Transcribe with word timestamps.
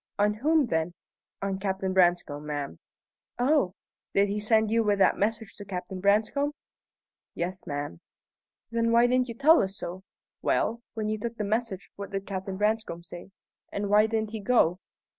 "On 0.17 0.33
whom, 0.33 0.65
then?" 0.65 0.95
"On 1.43 1.59
Captain 1.59 1.93
Branscome, 1.93 2.43
ma'am." 2.47 2.79
"Oh! 3.37 3.75
Did 4.15 4.29
he 4.29 4.39
send 4.39 4.71
you 4.71 4.83
with 4.83 4.97
that 4.97 5.15
message 5.15 5.55
to 5.57 5.63
Captain 5.63 5.99
Branscome?" 5.99 6.53
"Yes, 7.35 7.67
ma'am." 7.67 7.99
"Then 8.71 8.91
why 8.91 9.05
didn't 9.05 9.27
you 9.27 9.35
tell 9.35 9.61
us 9.61 9.77
so? 9.77 10.01
Well, 10.41 10.81
when 10.95 11.07
you 11.07 11.19
took 11.19 11.37
the 11.37 11.43
message, 11.43 11.91
what 11.97 12.09
did 12.09 12.25
Captain 12.25 12.57
Branscome 12.57 13.03
say? 13.03 13.29
And 13.71 13.89
why 13.91 14.07
didn't 14.07 14.31
he 14.31 14.39
go?" 14.39 14.79